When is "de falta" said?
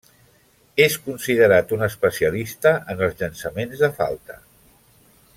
3.87-4.39